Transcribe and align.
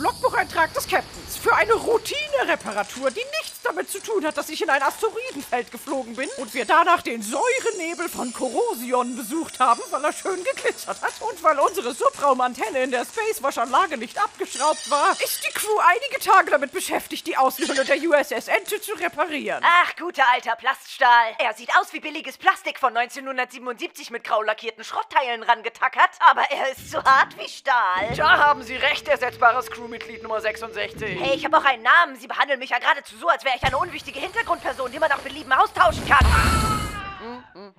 Logbucheintrag 0.00 0.72
des 0.72 0.88
Captains 0.88 1.36
für 1.36 1.54
eine 1.54 1.74
Routine-Reparatur, 1.74 3.10
die 3.10 3.24
nichts 3.38 3.59
damit 3.70 3.88
zu 3.88 4.00
tun 4.00 4.26
hat, 4.26 4.36
dass 4.36 4.48
ich 4.48 4.60
in 4.62 4.68
ein 4.68 4.82
Asteroidenfeld 4.82 5.70
geflogen 5.70 6.16
bin 6.16 6.28
und 6.38 6.52
wir 6.54 6.64
danach 6.64 7.02
den 7.02 7.22
Säurenebel 7.22 8.08
von 8.08 8.32
Korrosion 8.32 9.14
besucht 9.14 9.60
haben, 9.60 9.80
weil 9.90 10.04
er 10.04 10.12
schön 10.12 10.42
geglitzert 10.42 11.00
hat 11.00 11.12
und 11.20 11.40
weil 11.44 11.56
unsere 11.60 11.94
Subraumantenne 11.94 12.82
in 12.82 12.90
der 12.90 13.04
Spacewash-Anlage 13.04 13.96
nicht 13.96 14.20
abgeschraubt 14.20 14.90
war, 14.90 15.12
ist 15.12 15.46
die 15.46 15.52
Crew 15.52 15.78
einige 15.86 16.18
Tage 16.18 16.50
damit 16.50 16.72
beschäftigt, 16.72 17.28
die 17.28 17.36
Außenhülle 17.36 17.84
der 17.84 17.96
USS 17.98 18.48
Ente 18.48 18.80
zu 18.80 18.92
reparieren. 18.94 19.62
Ach, 19.64 19.94
guter 19.96 20.24
alter 20.32 20.56
Plaststahl. 20.56 21.36
Er 21.38 21.54
sieht 21.54 21.70
aus 21.76 21.92
wie 21.92 22.00
billiges 22.00 22.38
Plastik 22.38 22.80
von 22.80 22.96
1977 22.96 24.10
mit 24.10 24.24
grau 24.24 24.42
lackierten 24.42 24.82
Schrottteilen 24.82 25.44
rangetackert, 25.44 26.10
aber 26.18 26.42
er 26.50 26.72
ist 26.72 26.90
so 26.90 26.98
hart 27.04 27.38
wie 27.38 27.48
Stahl. 27.48 28.16
Da 28.16 28.36
haben 28.38 28.64
Sie 28.64 28.74
recht, 28.74 29.06
ersetzbares 29.06 29.70
Crewmitglied 29.70 30.24
Nummer 30.24 30.40
66. 30.40 31.20
Hey, 31.20 31.36
ich 31.36 31.44
habe 31.44 31.56
auch 31.56 31.64
einen 31.64 31.84
Namen. 31.84 32.16
Sie 32.16 32.26
behandeln 32.26 32.58
mich 32.58 32.70
ja 32.70 32.78
geradezu 32.80 33.16
so, 33.16 33.28
als 33.28 33.44
wäre 33.44 33.54
ich 33.56 33.59
eine 33.64 33.78
unwichtige 33.78 34.20
Hintergrundperson, 34.20 34.90
die 34.90 34.98
man 34.98 35.08
nach 35.08 35.18
Belieben 35.18 35.52
austauschen 35.52 36.06
kann. 36.06 36.26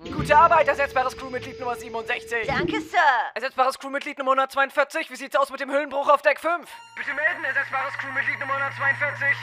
Gute 0.04 0.36
Arbeit, 0.36 0.68
ersetzbares 0.68 1.16
Crewmitglied 1.16 1.58
Nummer 1.58 1.74
67. 1.74 2.46
Danke, 2.46 2.80
Sir. 2.80 2.98
Ersetzbares 3.34 3.78
Crewmitglied 3.78 4.18
Nummer 4.18 4.32
142. 4.32 5.10
Wie 5.10 5.16
sieht's 5.16 5.34
aus 5.34 5.50
mit 5.50 5.60
dem 5.60 5.70
Hüllenbruch 5.70 6.08
auf 6.08 6.22
Deck 6.22 6.38
5? 6.38 6.68
Bitte 6.96 7.14
melden, 7.14 7.44
ersetzbares 7.44 7.92
Crewmitglied 7.94 8.38
Nummer 8.38 8.54
142. 8.54 9.36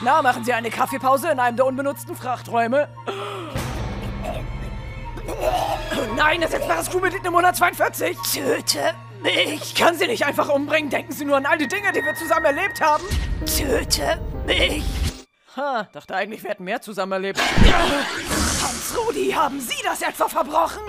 Na, 0.00 0.22
machen 0.22 0.44
Sie 0.44 0.52
eine 0.52 0.70
Kaffeepause 0.70 1.30
in 1.30 1.38
einem 1.38 1.56
der 1.56 1.66
unbenutzten 1.66 2.16
Frachträume. 2.16 2.88
Nein, 6.16 6.42
ersetzbares 6.42 6.90
Crewmitglied 6.90 7.22
Nummer 7.22 7.38
142. 7.38 8.16
Töte 8.32 8.94
mich. 9.22 9.62
Ich 9.62 9.74
kann 9.74 9.94
Sie 9.94 10.06
nicht 10.06 10.24
einfach 10.24 10.48
umbringen. 10.48 10.90
Denken 10.90 11.12
Sie 11.12 11.24
nur 11.24 11.36
an 11.36 11.46
all 11.46 11.58
die 11.58 11.68
Dinge, 11.68 11.92
die 11.92 12.04
wir 12.04 12.14
zusammen 12.14 12.46
erlebt 12.46 12.80
haben. 12.80 13.04
Töte 13.46 14.20
mich. 14.46 15.07
Ha, 15.58 15.88
dachte 15.92 16.14
eigentlich, 16.14 16.44
wir 16.44 16.50
hätten 16.50 16.62
mehr 16.62 16.80
zusammen 16.80 17.10
erlebt. 17.10 17.40
Hans 17.40 18.96
Rudi, 18.96 19.32
haben 19.32 19.58
Sie 19.58 19.74
das 19.82 20.02
etwa 20.02 20.28
verbrochen? 20.28 20.82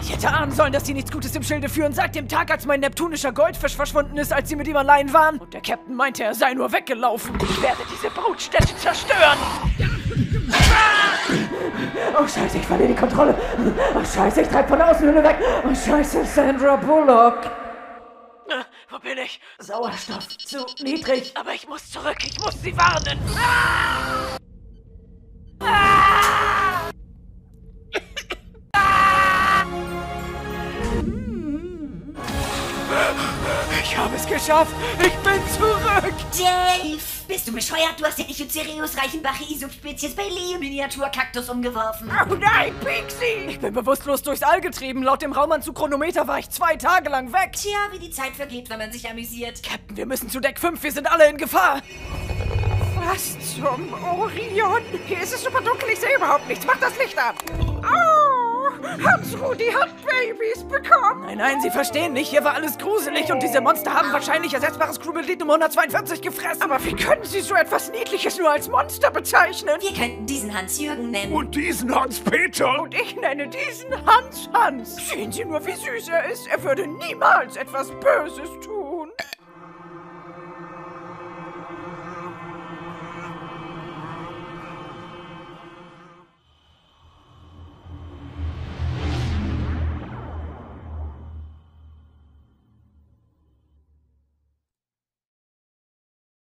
Ich 0.00 0.12
hätte 0.12 0.28
ahnen 0.28 0.52
sollen, 0.52 0.72
dass 0.72 0.86
Sie 0.86 0.94
nichts 0.94 1.10
Gutes 1.10 1.34
im 1.34 1.42
Schilde 1.42 1.68
führen 1.68 1.92
seit 1.92 2.14
dem 2.14 2.28
Tag, 2.28 2.52
als 2.52 2.64
mein 2.64 2.78
neptunischer 2.78 3.32
Goldfisch 3.32 3.74
verschwunden 3.74 4.18
ist, 4.18 4.32
als 4.32 4.48
Sie 4.48 4.54
mit 4.54 4.68
ihm 4.68 4.76
allein 4.76 5.12
waren. 5.12 5.38
Und 5.38 5.52
der 5.52 5.62
Captain 5.62 5.96
meinte, 5.96 6.22
er 6.22 6.34
sei 6.36 6.54
nur 6.54 6.70
weggelaufen. 6.70 7.36
Ich 7.42 7.60
werde 7.60 7.82
diese 7.90 8.08
Brutstätte 8.10 8.76
zerstören. 8.76 9.38
Oh 12.20 12.26
Scheiße, 12.28 12.58
ich 12.58 12.66
verliere 12.66 12.90
die 12.90 12.94
Kontrolle. 12.94 13.34
Oh 13.96 14.04
Scheiße, 14.04 14.42
ich 14.42 14.48
treibe 14.48 14.68
von 14.68 14.78
der 14.78 14.90
Außenhülle 14.92 15.24
weg. 15.24 15.38
Oh 15.68 15.74
Scheiße, 15.74 16.24
Sandra 16.24 16.76
Bullock. 16.76 17.65
Äh, 18.48 18.64
Wo 18.90 18.98
bin 18.98 19.18
ich? 19.18 19.40
Sauerstoff 19.58 20.28
zu 20.38 20.66
niedrig. 20.80 21.32
Aber 21.36 21.52
ich 21.54 21.66
muss 21.66 21.90
zurück, 21.90 22.18
ich 22.24 22.38
muss 22.40 22.54
sie 22.62 22.76
warnen. 22.76 23.18
Ah! 23.36 23.40
Ah! 23.40 23.95
Ich 33.82 33.96
habe 33.96 34.16
es 34.16 34.26
geschafft. 34.26 34.72
Ich 34.98 35.14
bin 35.16 35.40
zurück. 35.54 36.14
Dave! 36.32 37.02
Bist 37.28 37.48
du 37.48 37.52
bescheuert? 37.52 37.94
Du 37.98 38.04
hast 38.04 38.18
ja 38.18 38.24
nicht 38.24 38.38
mit 38.38 38.52
Sirius 38.52 38.96
Reichenbach 38.96 39.40
I-Subspezies 39.40 40.14
bei 40.14 40.24
Lee 40.28 40.56
Miniaturkaktus 40.58 41.48
umgeworfen. 41.48 42.10
Oh 42.30 42.34
nein, 42.34 42.72
Pixie! 42.80 43.48
Ich 43.48 43.58
bin 43.58 43.74
bewusstlos 43.74 44.22
durchs 44.22 44.42
All 44.42 44.60
getrieben. 44.60 45.02
Laut 45.02 45.22
dem 45.22 45.32
Raumanzug 45.32 45.74
Chronometer 45.74 46.26
war 46.28 46.38
ich 46.38 46.48
zwei 46.50 46.76
Tage 46.76 47.10
lang 47.10 47.32
weg. 47.32 47.52
Tja, 47.52 47.78
wie 47.90 47.98
die 47.98 48.10
Zeit 48.10 48.34
vergeht, 48.36 48.70
wenn 48.70 48.78
man 48.78 48.92
sich 48.92 49.08
amüsiert. 49.08 49.62
Captain, 49.62 49.96
wir 49.96 50.06
müssen 50.06 50.30
zu 50.30 50.40
Deck 50.40 50.58
5. 50.58 50.82
Wir 50.82 50.92
sind 50.92 51.10
alle 51.10 51.28
in 51.28 51.36
Gefahr. 51.36 51.82
Was 53.04 53.36
zum 53.54 53.92
Orion? 54.04 54.82
Hier 55.06 55.20
ist 55.20 55.34
es 55.34 55.44
super 55.44 55.60
dunkel. 55.60 55.88
Ich 55.92 56.00
sehe 56.00 56.16
überhaupt 56.16 56.48
nichts. 56.48 56.64
Mach 56.66 56.78
das 56.78 56.96
Licht 56.98 57.18
an. 57.18 57.34
Oh! 58.86 59.06
Hans-Rudi 59.06 59.66
hat 59.72 59.90
Babys 60.04 60.64
bekommen. 60.64 61.22
Nein, 61.26 61.38
nein, 61.38 61.60
Sie 61.60 61.70
verstehen 61.70 62.12
nicht. 62.12 62.28
Hier 62.28 62.44
war 62.44 62.54
alles 62.54 62.78
gruselig 62.78 63.30
und 63.32 63.42
diese 63.42 63.60
Monster 63.60 63.92
haben 63.92 64.12
wahrscheinlich 64.12 64.54
ersetzbares 64.54 65.00
Crewmitglied 65.00 65.40
Nummer 65.40 65.54
142 65.54 66.22
gefressen. 66.22 66.62
Aber 66.62 66.82
wie 66.84 66.94
können 66.94 67.24
Sie 67.24 67.40
so 67.40 67.54
etwas 67.54 67.90
Niedliches 67.90 68.38
nur 68.38 68.50
als 68.50 68.68
Monster 68.68 69.10
bezeichnen? 69.10 69.76
Wir 69.80 69.92
könnten 69.92 70.26
diesen 70.26 70.56
Hans-Jürgen 70.56 71.10
nennen. 71.10 71.32
Und 71.32 71.54
diesen 71.54 71.94
Hans-Peter. 71.94 72.80
Und 72.80 72.94
ich 72.94 73.16
nenne 73.16 73.48
diesen 73.48 73.90
Hans 74.06 74.48
Hans. 74.52 74.96
Sehen 75.08 75.32
Sie 75.32 75.44
nur, 75.44 75.64
wie 75.66 75.74
süß 75.74 76.08
er 76.08 76.30
ist. 76.30 76.46
Er 76.48 76.62
würde 76.62 76.86
niemals 76.86 77.56
etwas 77.56 77.90
Böses 77.90 78.50
tun. 78.64 78.95